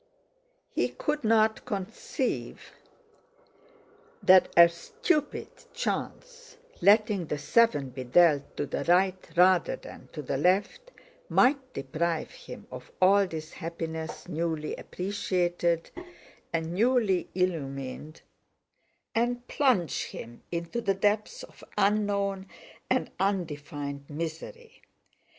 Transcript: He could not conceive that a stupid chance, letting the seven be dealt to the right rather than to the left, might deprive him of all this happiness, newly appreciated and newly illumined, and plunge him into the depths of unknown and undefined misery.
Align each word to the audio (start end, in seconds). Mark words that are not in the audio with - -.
He 0.73 0.89
could 0.89 1.23
not 1.23 1.63
conceive 1.63 2.71
that 4.23 4.51
a 4.57 4.67
stupid 4.67 5.49
chance, 5.75 6.57
letting 6.81 7.27
the 7.27 7.37
seven 7.37 7.91
be 7.91 8.03
dealt 8.05 8.57
to 8.57 8.65
the 8.65 8.83
right 8.85 9.29
rather 9.35 9.75
than 9.75 10.09
to 10.13 10.23
the 10.23 10.37
left, 10.37 10.89
might 11.29 11.73
deprive 11.73 12.31
him 12.31 12.65
of 12.71 12.91
all 12.99 13.27
this 13.27 13.51
happiness, 13.53 14.27
newly 14.27 14.75
appreciated 14.75 15.91
and 16.51 16.73
newly 16.73 17.29
illumined, 17.35 18.23
and 19.13 19.47
plunge 19.47 20.05
him 20.05 20.41
into 20.51 20.81
the 20.81 20.95
depths 20.95 21.43
of 21.43 21.63
unknown 21.77 22.47
and 22.89 23.11
undefined 23.19 24.09
misery. 24.09 24.81